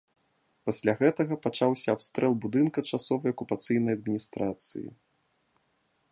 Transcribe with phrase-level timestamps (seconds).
[0.67, 4.85] Пасля гэтага, пачаўся абстрэл будынка часовай акупацыйнай адміністрацыі.